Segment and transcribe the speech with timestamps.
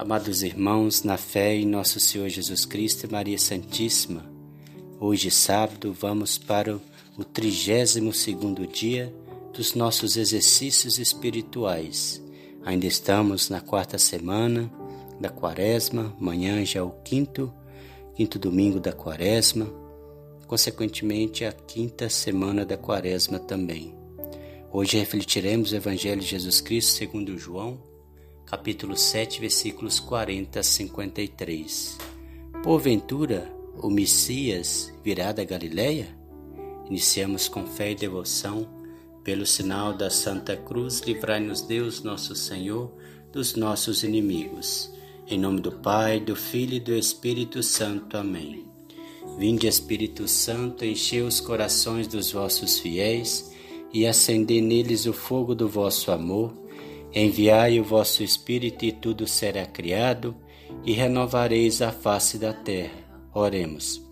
[0.00, 4.24] Amados irmãos, na fé em nosso Senhor Jesus Cristo e Maria Santíssima,
[4.98, 6.80] hoje sábado vamos para
[7.18, 9.14] o 32 segundo dia
[9.52, 12.18] dos nossos exercícios espirituais.
[12.64, 14.72] Ainda estamos na quarta semana
[15.20, 17.52] da quaresma, amanhã já é o quinto,
[18.14, 19.66] quinto domingo da quaresma,
[20.46, 23.94] consequentemente a quinta semana da quaresma também.
[24.72, 27.89] Hoje refletiremos o Evangelho de Jesus Cristo segundo João,
[28.50, 31.96] capítulo 7, versículos 40 a 53.
[32.64, 33.48] Porventura,
[33.80, 36.08] o Messias virá da Galileia?
[36.88, 38.68] Iniciamos com fé e devoção,
[39.22, 42.92] pelo sinal da Santa Cruz, livrai-nos Deus, nosso Senhor,
[43.32, 44.92] dos nossos inimigos.
[45.28, 48.16] Em nome do Pai, do Filho e do Espírito Santo.
[48.16, 48.66] Amém.
[49.38, 53.52] Vinde, Espírito Santo, enchei os corações dos vossos fiéis
[53.92, 56.59] e acendei neles o fogo do vosso amor.
[57.12, 60.36] Enviai o vosso Espírito e tudo será criado,
[60.84, 62.98] e renovareis a face da terra.
[63.34, 64.02] Oremos.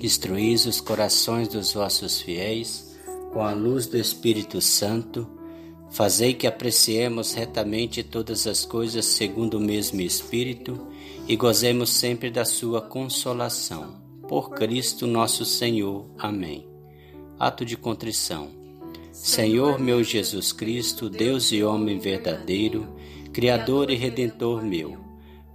[0.00, 2.96] Destruís os corações dos vossos fiéis
[3.32, 5.28] com a luz do Espírito Santo.
[5.90, 10.86] Fazei que apreciemos retamente todas as coisas segundo o mesmo Espírito
[11.26, 14.02] e gozemos sempre da sua consolação.
[14.28, 16.06] Por Cristo nosso Senhor.
[16.18, 16.68] Amém.
[17.38, 18.57] Ato de contrição.
[19.20, 22.86] Senhor meu Jesus Cristo, Deus e homem verdadeiro,
[23.32, 24.96] Criador e Redentor meu,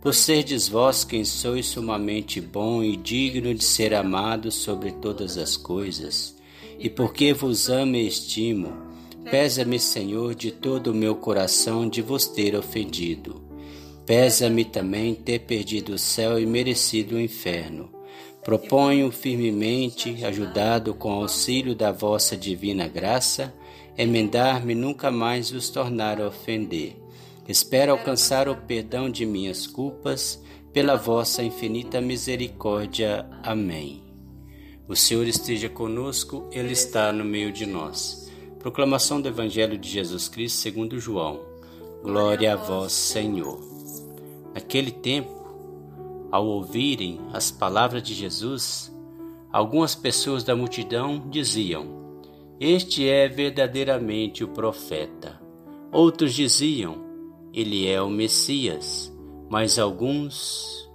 [0.00, 5.56] por serdes vós quem sois sumamente bom e digno de ser amado sobre todas as
[5.56, 6.36] coisas,
[6.76, 8.72] e porque vos amo e estimo,
[9.30, 13.40] pesa-me, Senhor, de todo o meu coração de vos ter ofendido.
[14.04, 17.91] Pesa-me também ter perdido o céu e merecido o inferno.
[18.44, 23.54] Proponho firmemente, ajudado com auxílio da vossa divina graça,
[23.96, 26.96] emendar-me nunca mais vos tornar a ofender.
[27.48, 33.26] Espero alcançar o perdão de minhas culpas, pela vossa infinita misericórdia.
[33.42, 34.02] Amém.
[34.88, 38.30] O Senhor esteja conosco, Ele está no meio de nós.
[38.58, 41.40] Proclamação do Evangelho de Jesus Cristo segundo João.
[42.02, 43.60] Glória a vós, Senhor.
[44.54, 45.41] Naquele tempo,
[46.32, 48.90] ao ouvirem as palavras de Jesus,
[49.52, 51.86] algumas pessoas da multidão diziam:
[52.58, 55.38] Este é verdadeiramente o profeta.
[55.92, 56.96] Outros diziam:
[57.52, 59.12] Ele é o Messias.
[59.50, 60.90] Mas alguns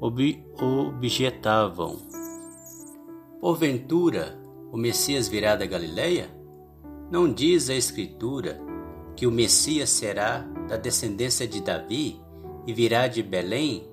[0.00, 1.98] ob objetavam:
[3.38, 4.40] Porventura,
[4.72, 6.30] o Messias virá da Galileia?
[7.10, 8.58] Não diz a Escritura
[9.14, 12.18] que o Messias será da descendência de Davi
[12.66, 13.86] e virá de Belém,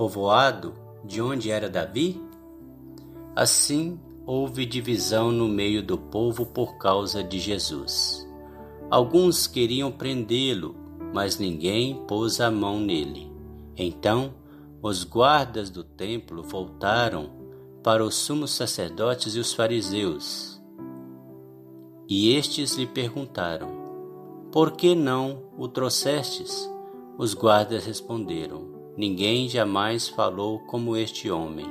[0.00, 0.72] povoado
[1.04, 2.18] de onde era Davi?
[3.36, 8.26] Assim houve divisão no meio do povo por causa de Jesus.
[8.90, 10.74] Alguns queriam prendê-lo,
[11.12, 13.30] mas ninguém pôs a mão nele.
[13.76, 14.32] Então
[14.80, 17.28] os guardas do templo voltaram
[17.82, 20.62] para os sumos sacerdotes e os fariseus.
[22.08, 23.68] E estes lhe perguntaram:
[24.50, 26.66] Por que não o trouxestes?
[27.18, 28.69] Os guardas responderam:
[29.00, 31.64] Ninguém jamais falou como este homem.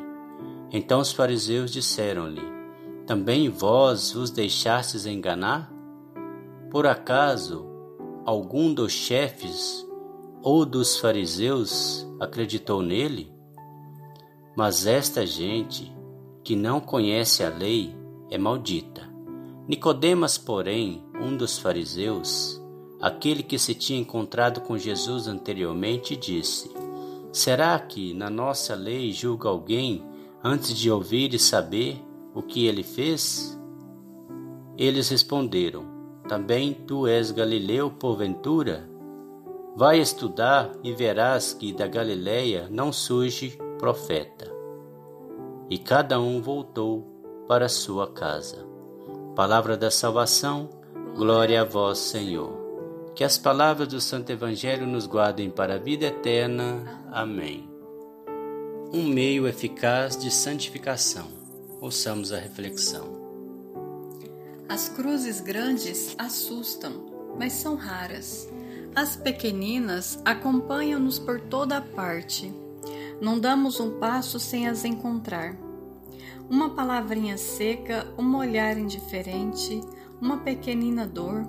[0.72, 2.42] Então os fariseus disseram-lhe:
[3.06, 5.72] Também vós vos deixastes enganar?
[6.72, 7.68] Por acaso
[8.26, 9.88] algum dos chefes
[10.42, 13.32] ou dos fariseus acreditou nele?
[14.58, 15.96] Mas esta gente,
[16.44, 17.96] que não conhece a lei,
[18.32, 19.08] é maldita.
[19.68, 22.60] Nicodemas, porém, um dos fariseus,
[23.00, 26.89] aquele que se tinha encontrado com Jesus anteriormente, disse:
[27.32, 30.04] Será que na nossa lei julga alguém
[30.44, 32.04] antes de ouvir e saber
[32.34, 33.60] o que ele fez?
[34.78, 35.86] Eles responderam:
[36.28, 38.90] Também tu és Galileu, porventura?
[39.76, 44.52] Vai estudar e verás que da Galileia não surge profeta.
[45.70, 47.06] E cada um voltou
[47.48, 48.66] para sua casa.
[49.36, 50.70] Palavra da salvação,
[51.16, 52.69] glória a vós, Senhor.
[53.20, 57.04] Que as palavras do Santo Evangelho nos guardem para a vida eterna.
[57.12, 57.70] Amém.
[58.94, 61.28] Um meio eficaz de santificação.
[61.82, 63.20] Ouçamos a reflexão.
[64.70, 68.48] As cruzes grandes assustam, mas são raras.
[68.96, 72.50] As pequeninas acompanham-nos por toda a parte.
[73.20, 75.58] Não damos um passo sem as encontrar.
[76.50, 79.82] Uma palavrinha seca, um olhar indiferente,
[80.22, 81.46] uma pequenina dor,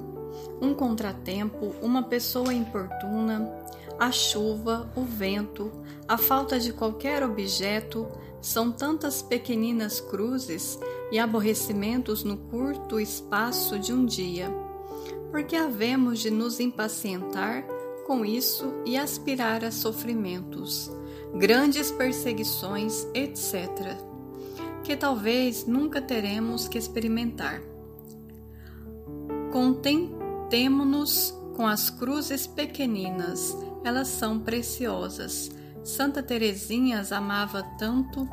[0.61, 3.50] um contratempo, uma pessoa importuna,
[3.99, 5.71] a chuva, o vento,
[6.09, 8.09] a falta de qualquer objeto
[8.41, 10.79] são tantas pequeninas cruzes
[11.12, 14.50] e aborrecimentos no curto espaço de um dia.
[15.31, 17.65] Porque havemos de nos impacientar
[18.06, 20.91] com isso e aspirar a sofrimentos,
[21.35, 23.97] grandes perseguições, etc.,
[24.83, 27.62] que talvez nunca teremos que experimentar.
[30.50, 35.49] Contentemo-nos com as cruzes pequeninas, elas são preciosas.
[35.85, 38.29] Santa Teresinha as amava tanto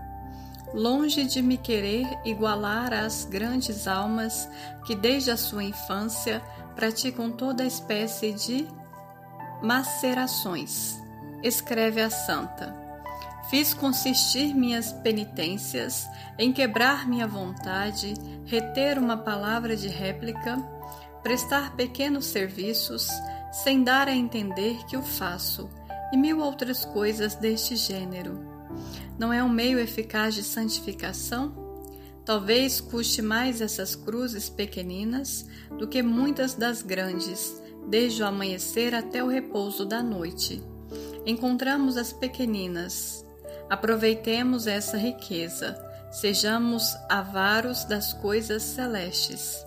[0.74, 4.50] longe de me querer igualar às grandes almas
[4.84, 6.42] que desde a sua infância
[6.76, 8.68] praticam toda espécie de
[9.62, 11.00] macerações.
[11.44, 12.76] Escreve a santa.
[13.52, 20.58] Fiz consistir minhas penitências em quebrar minha vontade, reter uma palavra de réplica,
[21.24, 23.08] prestar pequenos serviços,
[23.52, 25.70] sem dar a entender que o faço,
[26.12, 28.40] e mil outras coisas deste gênero.
[29.18, 31.68] Não é um meio eficaz de santificação?
[32.24, 35.46] Talvez custe mais essas cruzes pequeninas
[35.78, 40.62] do que muitas das grandes, desde o amanhecer até o repouso da noite.
[41.26, 43.26] Encontramos as pequeninas.
[43.70, 45.78] Aproveitemos essa riqueza.
[46.12, 49.67] Sejamos avaros das coisas celestes.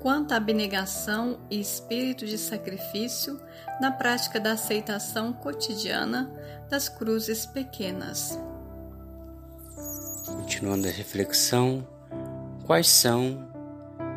[0.00, 3.40] Quanto à abnegação e espírito de sacrifício
[3.80, 6.30] na prática da aceitação cotidiana
[6.68, 8.38] das cruzes pequenas.
[10.26, 11.86] Continuando a reflexão,
[12.66, 13.48] quais são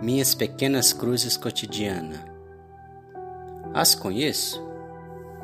[0.02, 2.20] minhas pequenas cruzes cotidianas?
[3.74, 4.62] As conheço?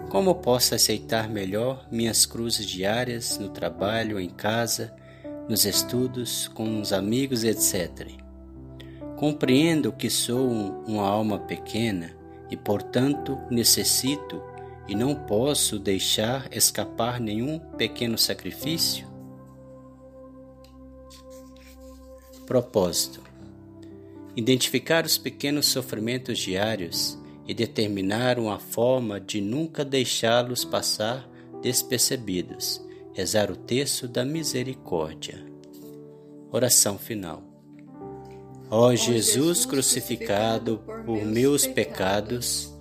[0.10, 4.94] Como posso aceitar melhor minhas cruzes diárias no trabalho, em casa,
[5.50, 8.26] nos estudos, com os amigos, etc.
[9.18, 10.48] Compreendo que sou
[10.88, 12.16] uma alma pequena
[12.52, 14.40] e, portanto, necessito
[14.88, 19.08] e não posso deixar escapar nenhum pequeno sacrifício?
[22.46, 23.24] Propósito:
[24.36, 27.18] Identificar os pequenos sofrimentos diários
[27.48, 31.28] e determinar uma forma de nunca deixá-los passar
[31.64, 32.86] despercebidos.
[33.14, 35.44] Rezar o texto da misericórdia.
[36.52, 37.46] Oração final.
[38.69, 42.74] Ó Jesus crucificado por meus pecados,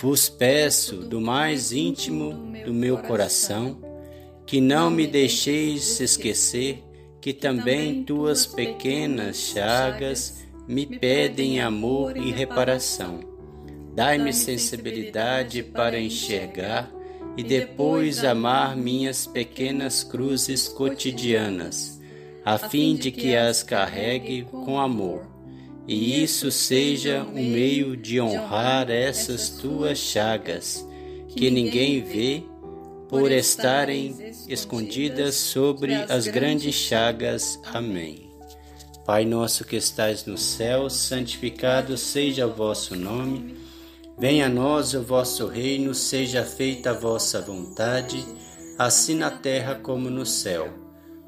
[0.00, 2.32] vos peço do mais íntimo
[2.64, 3.78] do meu coração
[4.46, 6.84] que não me deixeis esquecer
[7.20, 13.20] que também tuas pequenas chagas me pedem amor e reparação.
[13.94, 16.90] Dai-me sensibilidade para enxergar
[17.36, 21.99] e depois amar minhas pequenas cruzes cotidianas,
[22.44, 25.26] a fim de que as carregue com amor.
[25.86, 30.86] E isso seja um meio de honrar essas tuas chagas,
[31.28, 32.42] que ninguém vê
[33.08, 34.14] por estarem
[34.48, 37.58] escondidas sobre as grandes chagas.
[37.64, 38.30] Amém.
[39.04, 43.56] Pai nosso que estais no céu, santificado seja o vosso nome.
[44.16, 48.24] Venha a nós o vosso reino, seja feita a vossa vontade,
[48.78, 50.79] assim na terra como no céu.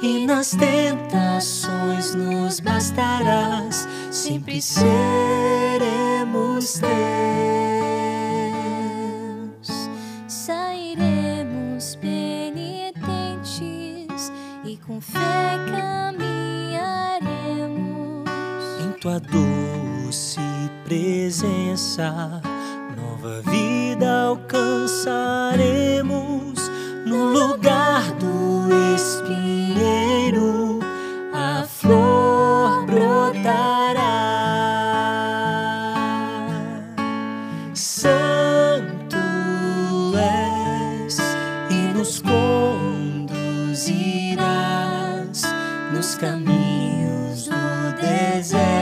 [0.00, 6.94] E nas tentações nos bastarás, sempre seremos teus.
[10.26, 13.12] Sairemos penitentes
[14.64, 18.30] e com fé caminharemos
[18.86, 20.40] em tua doce
[20.84, 22.40] presença,
[22.96, 26.63] nova vida alcançaremos
[27.04, 30.80] no lugar do espinheiro,
[31.32, 34.04] a flor brotará.
[37.74, 39.16] Santo
[40.16, 41.18] és
[41.70, 43.42] e nos conduzirás
[45.92, 48.73] nos caminhos do de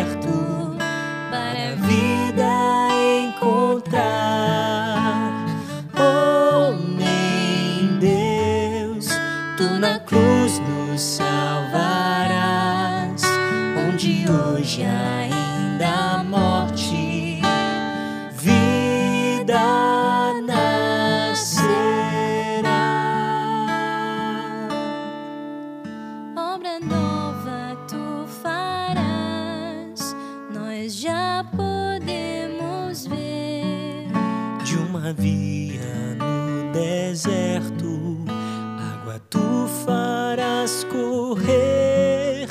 [41.34, 42.46] correr,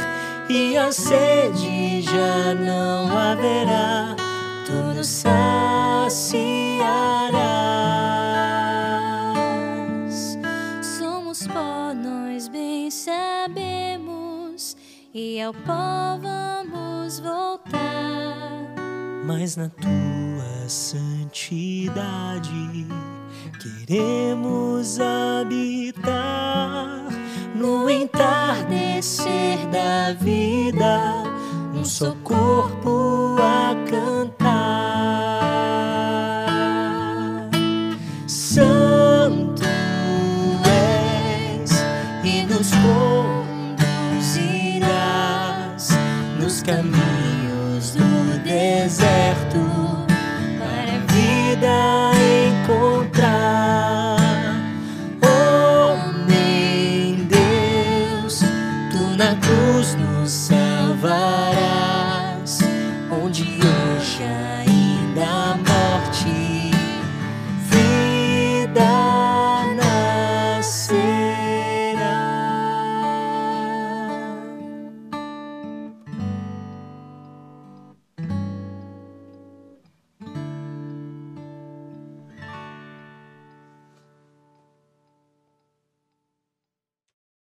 [0.50, 4.16] e a sede já não haverá,
[4.66, 6.10] tudo saciarás.
[10.98, 14.76] Somos pó, nós bem sabemos,
[15.14, 17.70] e ao pó vamos voltar.
[19.28, 22.50] mas na tua santidade
[23.88, 27.01] queremos habitar
[27.62, 31.24] no entardecer da vida,
[31.76, 34.42] um só corpo a cantar.
[38.26, 39.62] Santo
[40.66, 41.72] és
[42.24, 42.72] e nos
[44.12, 45.90] conduzirás
[46.40, 49.81] nos caminhos do deserto